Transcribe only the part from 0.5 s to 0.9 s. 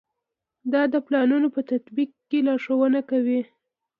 دا